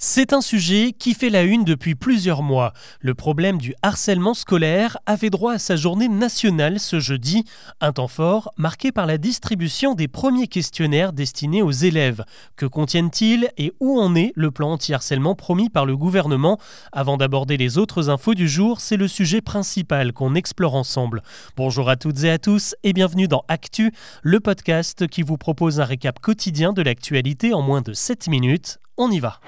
[0.00, 2.72] C'est un sujet qui fait la une depuis plusieurs mois.
[3.00, 7.42] Le problème du harcèlement scolaire avait droit à sa journée nationale ce jeudi,
[7.80, 12.24] un temps fort marqué par la distribution des premiers questionnaires destinés aux élèves.
[12.54, 16.60] Que contiennent-ils et où en est le plan anti-harcèlement promis par le gouvernement?
[16.92, 21.24] Avant d'aborder les autres infos du jour, c'est le sujet principal qu'on explore ensemble.
[21.56, 23.92] Bonjour à toutes et à tous et bienvenue dans Actu,
[24.22, 28.78] le podcast qui vous propose un récap quotidien de l'actualité en moins de 7 minutes.
[29.00, 29.38] On y va.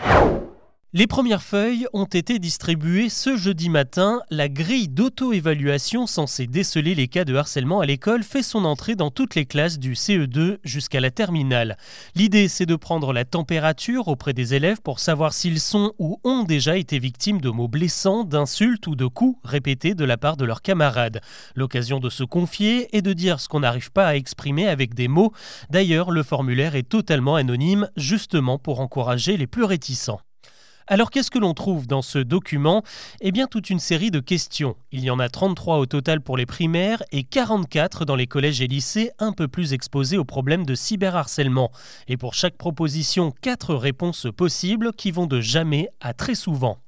[0.93, 4.22] Les premières feuilles ont été distribuées ce jeudi matin.
[4.29, 9.13] La grille d'auto-évaluation censée déceler les cas de harcèlement à l'école fait son entrée dans
[9.13, 11.76] toutes les classes du CE2 jusqu'à la terminale.
[12.16, 16.43] L'idée, c'est de prendre la température auprès des élèves pour savoir s'ils sont ou ont
[16.43, 20.44] déjà été victimes de mots blessants, d'insultes ou de coups répétés de la part de
[20.44, 21.21] leurs camarades.
[21.54, 25.07] L'occasion de se confier et de dire ce qu'on n'arrive pas à exprimer avec des
[25.07, 25.32] mots.
[25.71, 30.21] D'ailleurs, le formulaire est totalement anonyme, justement pour encourager les plus réticents.
[30.93, 32.83] Alors qu'est-ce que l'on trouve dans ce document?
[33.20, 34.74] Eh bien toute une série de questions.
[34.91, 38.60] Il y en a 33 au total pour les primaires et 44 dans les collèges
[38.60, 41.70] et lycées un peu plus exposés aux problèmes de cyberharcèlement.
[42.08, 46.80] Et pour chaque proposition, 4 réponses possibles qui vont de jamais à très souvent.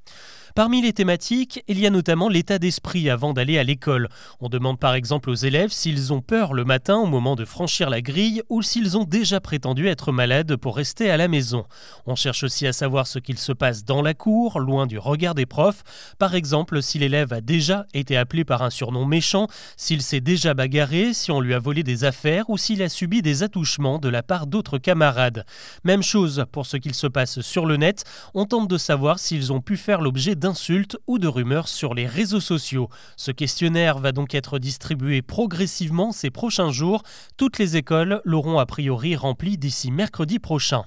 [0.55, 4.11] Parmi les thématiques, il y a notamment l'état d'esprit avant d'aller à l'école.
[4.39, 7.89] On demande par exemple aux élèves s'ils ont peur le matin au moment de franchir
[7.89, 11.65] la grille ou s'ils ont déjà prétendu être malades pour rester à la maison.
[12.05, 15.35] On cherche aussi à savoir ce qu'il se passe dans la cour, loin du regard
[15.35, 15.85] des profs.
[16.19, 19.47] Par exemple, si l'élève a déjà été appelé par un surnom méchant,
[19.79, 23.23] s'il s'est déjà bagarré, si on lui a volé des affaires ou s'il a subi
[23.23, 25.47] des attouchements de la part d'autres camarades.
[25.83, 29.51] Même chose pour ce qu'il se passe sur le net, on tente de savoir s'ils
[29.51, 32.89] ont pu faire l'objet d'insultes ou de rumeurs sur les réseaux sociaux.
[33.17, 37.05] Ce questionnaire va donc être distribué progressivement ces prochains jours.
[37.37, 40.83] Toutes les écoles l'auront a priori rempli d'ici mercredi prochain.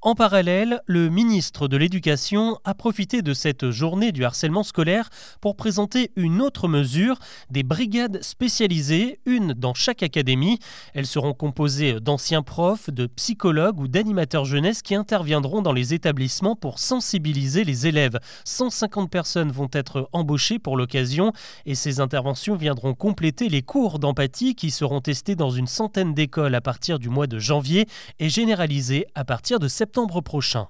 [0.00, 5.10] En parallèle, le ministre de l'Éducation a profité de cette journée du harcèlement scolaire
[5.42, 7.18] pour présenter une autre mesure,
[7.50, 10.60] des brigades spécialisées, une dans chaque académie.
[10.94, 16.56] Elles seront composées d'anciens profs, de psychologues ou d'animateurs jeunesse qui interviendront dans les établissements
[16.56, 18.18] pour sensibiliser les élèves.
[18.44, 21.32] 150 personnes vont être embauchées pour l'occasion
[21.66, 26.54] et ces interventions viendront compléter les cours d'empathie qui seront testés dans une centaine d'écoles
[26.54, 27.86] à partir du mois de janvier
[28.18, 30.68] et généralisés à partir de septembre prochain.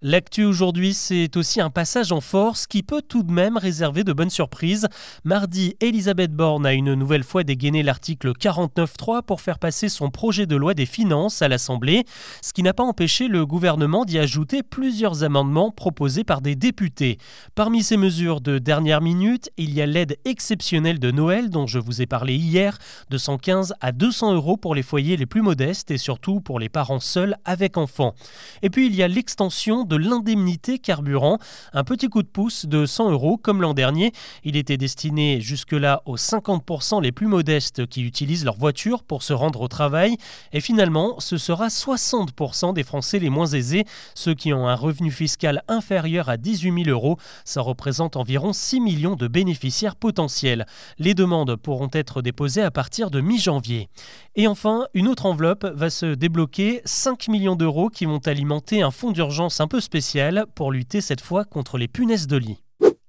[0.00, 4.12] L'actu aujourd'hui, c'est aussi un passage en force qui peut tout de même réserver de
[4.12, 4.86] bonnes surprises.
[5.24, 10.46] Mardi, Elisabeth Borne a une nouvelle fois dégainé l'article 49.3 pour faire passer son projet
[10.46, 12.04] de loi des finances à l'Assemblée,
[12.42, 17.18] ce qui n'a pas empêché le gouvernement d'y ajouter plusieurs amendements proposés par des députés.
[17.56, 21.80] Parmi ces mesures de dernière minute, il y a l'aide exceptionnelle de Noël dont je
[21.80, 22.78] vous ai parlé hier,
[23.10, 26.68] de 115 à 200 euros pour les foyers les plus modestes et surtout pour les
[26.68, 28.14] parents seuls avec enfants.
[28.62, 31.38] Et puis il y a l'extension de l'indemnité carburant,
[31.72, 34.12] un petit coup de pouce de 100 euros comme l'an dernier.
[34.44, 39.32] Il était destiné jusque-là aux 50% les plus modestes qui utilisent leur voiture pour se
[39.32, 40.16] rendre au travail.
[40.52, 43.84] Et finalement, ce sera 60% des Français les moins aisés,
[44.14, 47.18] ceux qui ont un revenu fiscal inférieur à 18 000 euros.
[47.44, 50.66] Ça représente environ 6 millions de bénéficiaires potentiels.
[50.98, 53.88] Les demandes pourront être déposées à partir de mi-janvier.
[54.36, 58.90] Et enfin, une autre enveloppe va se débloquer, 5 millions d'euros qui vont alimenter un
[58.90, 62.62] fonds d'urgence un peu spécial pour lutter cette fois contre les punaises de lit.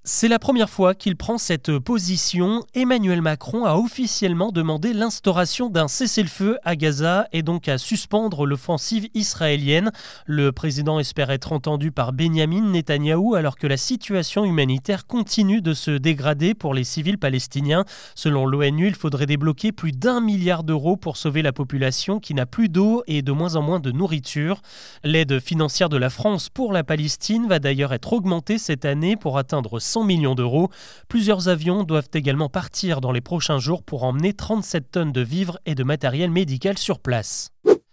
[0.06, 2.64] C'est la première fois qu'il prend cette position.
[2.74, 9.10] Emmanuel Macron a officiellement demandé l'instauration d'un cessez-le-feu à Gaza et donc à suspendre l'offensive
[9.14, 9.92] israélienne.
[10.26, 15.74] Le président espère être entendu par Benjamin Netanyahou alors que la situation humanitaire continue de
[15.74, 17.84] se dégrader pour les civils palestiniens.
[18.16, 22.46] Selon l'ONU, il faudrait débloquer plus d'un milliard d'euros pour sauver la population qui n'a
[22.46, 24.62] plus d'eau et de moins en moins de nourriture.
[25.04, 29.38] L'aide financière de la France pour la Palestine va d'ailleurs être augmentée cette année pour
[29.38, 30.70] atteindre 100 millions d'euros.
[31.08, 35.58] Plusieurs avions doivent également partir dans les prochains jours pour emmener 37 tonnes de vivres
[35.66, 37.52] et de matériel médical sur place.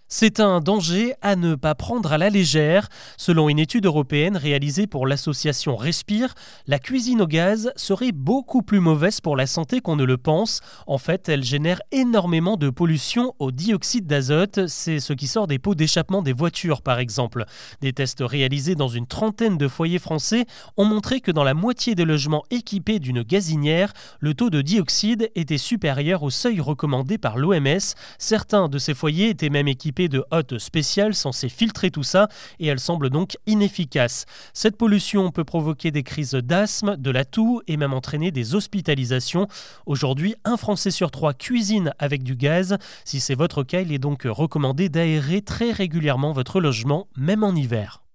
[0.08, 2.88] C'est un danger à ne pas prendre à la légère.
[3.16, 6.32] Selon une étude européenne réalisée pour l'association Respire,
[6.68, 10.60] la cuisine au gaz serait beaucoup plus mauvaise pour la santé qu'on ne le pense.
[10.86, 14.68] En fait, elle génère énormément de pollution au dioxyde d'azote.
[14.68, 17.44] C'est ce qui sort des pots d'échappement des voitures, par exemple.
[17.80, 21.96] Des tests réalisés dans une trentaine de foyers français ont montré que dans la moitié
[21.96, 27.38] des logements équipés d'une gazinière, le taux de dioxyde était supérieur au seuil recommandé par
[27.38, 27.94] l'OMS.
[28.18, 32.28] Certains de ces foyers étaient même équipés de hottes spéciales censées filtrer tout ça
[32.60, 34.26] et elle semble donc inefficace.
[34.52, 39.48] Cette pollution peut provoquer des crises d'asthme, de la toux et même entraîner des hospitalisations.
[39.86, 42.76] Aujourd'hui, un Français sur trois cuisine avec du gaz.
[43.04, 47.54] Si c'est votre cas, il est donc recommandé d'aérer très régulièrement votre logement, même en
[47.54, 48.05] hiver.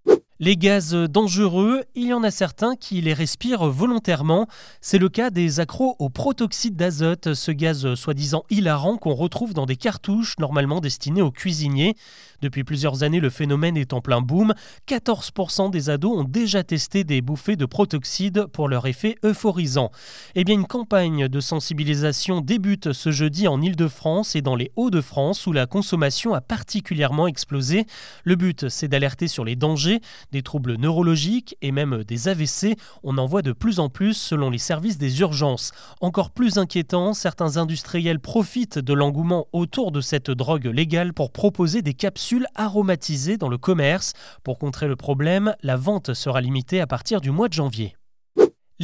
[0.44, 4.48] Les gaz dangereux, il y en a certains qui les respirent volontairement.
[4.82, 9.68] C'est le cas des accros au protoxyde d'azote, ce gaz soi-disant hilarant qu'on retrouve dans
[9.68, 11.96] des cartouches normalement destinées aux cuisiniers.
[12.42, 14.56] Depuis plusieurs années, le phénomène est en plein boom.
[14.88, 19.92] 14% des ados ont déjà testé des bouffées de protoxyde pour leur effet euphorisant.
[20.34, 25.46] Eh bien, une campagne de sensibilisation débute ce jeudi en Ile-de-France et dans les Hauts-de-France
[25.46, 27.86] où la consommation a particulièrement explosé.
[28.24, 32.78] Le but, c'est d'alerter sur les dangers des troubles neurologiques et même des AVC.
[33.04, 35.72] On en voit de plus en plus selon les services des urgences.
[36.02, 41.82] Encore plus inquiétant, certains industriels profitent de l'engouement autour de cette drogue légale pour proposer
[41.82, 44.14] des capsules aromatisées dans le commerce.
[44.44, 47.96] Pour contrer le problème, la vente sera limitée à partir du mois de janvier.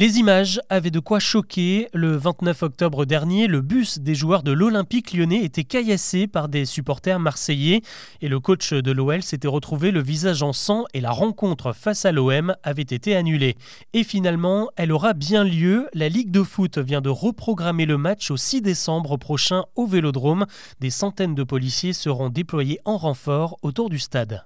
[0.00, 1.88] Les images avaient de quoi choquer.
[1.92, 6.66] Le 29 octobre dernier, le bus des joueurs de l'Olympique lyonnais était caillassé par des
[6.66, 7.82] supporters marseillais
[8.20, 12.04] et le coach de l'OL s'était retrouvé le visage en sang et la rencontre face
[12.04, 13.56] à l'OM avait été annulée.
[13.92, 15.88] Et finalement, elle aura bien lieu.
[15.94, 20.46] La Ligue de foot vient de reprogrammer le match au 6 décembre prochain au Vélodrome.
[20.78, 24.44] Des centaines de policiers seront déployés en renfort autour du stade.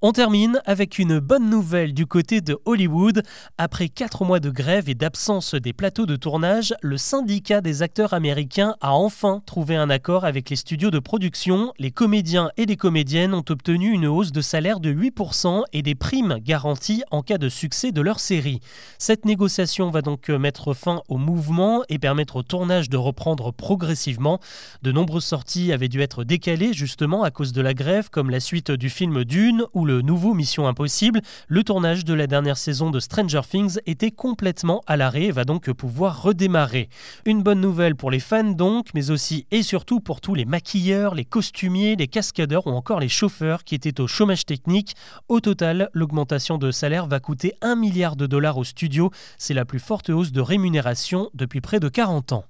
[0.00, 3.24] On termine avec une bonne nouvelle du côté de Hollywood.
[3.58, 8.14] Après quatre mois de grève et d'absence des plateaux de tournage, le syndicat des acteurs
[8.14, 11.72] américains a enfin trouvé un accord avec les studios de production.
[11.80, 15.96] Les comédiens et les comédiennes ont obtenu une hausse de salaire de 8% et des
[15.96, 18.60] primes garanties en cas de succès de leur série.
[18.98, 24.38] Cette négociation va donc mettre fin au mouvement et permettre au tournage de reprendre progressivement.
[24.82, 28.38] De nombreuses sorties avaient dû être décalées justement à cause de la grève, comme la
[28.38, 32.90] suite du film Dune ou le nouveau Mission Impossible, le tournage de la dernière saison
[32.90, 36.90] de Stranger Things était complètement à l'arrêt et va donc pouvoir redémarrer.
[37.24, 41.14] Une bonne nouvelle pour les fans donc, mais aussi et surtout pour tous les maquilleurs,
[41.14, 44.94] les costumiers, les cascadeurs ou encore les chauffeurs qui étaient au chômage technique.
[45.28, 49.10] Au total, l'augmentation de salaire va coûter 1 milliard de dollars au studio.
[49.38, 52.44] C'est la plus forte hausse de rémunération depuis près de 40 ans.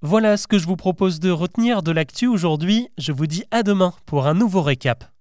[0.00, 2.88] Voilà ce que je vous propose de retenir de l'actu aujourd'hui.
[2.98, 5.13] Je vous dis à demain pour un nouveau récap.